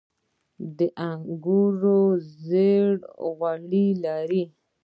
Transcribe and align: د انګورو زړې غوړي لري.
د 0.77 0.79
انګورو 1.09 1.99
زړې 2.45 2.73
غوړي 3.37 3.87
لري. 4.05 4.43